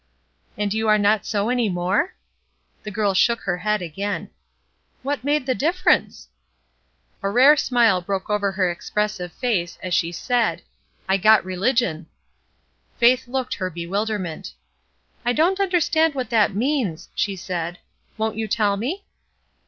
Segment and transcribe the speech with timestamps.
[0.57, 2.15] ''And you are not so any more?"
[2.81, 4.31] The girl shook her head again.
[5.03, 6.27] "What made the difference?"
[7.21, 10.63] MELINDY 195 A rare smile broke over her expressive face as she said,
[11.07, 12.07] ''I got religion."
[12.97, 14.55] Faith looked her bewilderment.
[15.23, 17.77] ''I don't understand what that means," she said.
[18.17, 19.03] ''Won't you tell me?"